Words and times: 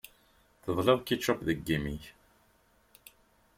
Teḍliḍ 0.63 0.99
ketchup 1.07 1.39
deg 1.47 1.59
imi-k. 1.75 2.05